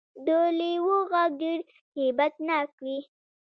د 0.25 0.27
لیوه 0.59 0.97
غږ 1.11 1.29
ډیر 1.41 1.59
هیبت 1.97 2.33
ناک 2.47 2.69
وي 2.83 2.99